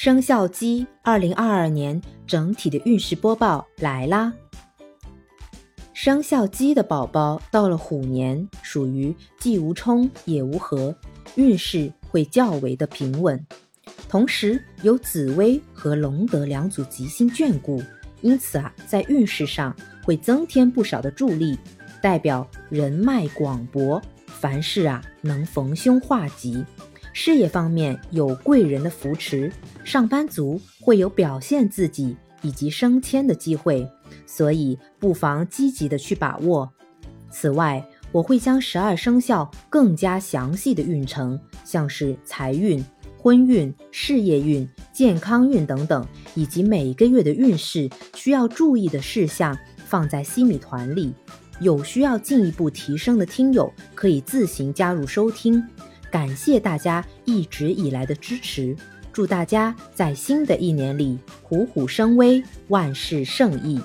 [0.00, 4.32] 生肖鸡二零二二年整体的运势播报来啦！
[5.92, 10.94] 生肖鸡的宝宝到了虎年，属于既无冲也无合，
[11.34, 13.44] 运势会较为的平稳。
[14.08, 17.82] 同时有紫薇和龙德两组吉星眷顾，
[18.20, 19.74] 因此啊，在运势上
[20.04, 21.58] 会增添不少的助力，
[22.00, 26.64] 代表人脉广博，凡事啊能逢凶化吉。
[27.20, 33.84] 事业方面有贵人的扶持，上班族会有表现自己以及升迁的机会，
[34.24, 36.70] 所以不妨积极的去把握。
[37.28, 42.82] 此外，我会将十二生肖更加详细的运程，像是财运、
[43.16, 51.12] 婚运、事业运、健康运等等，以及每个月的运势需要注意的事项，放在西米团里。
[51.60, 55.60] 有需要进一步提升的听友，可以自行加入收听。
[56.10, 58.76] 感谢大家一直以来的支持，
[59.12, 63.80] 祝大家在新的一年里虎虎生威，万事胜意。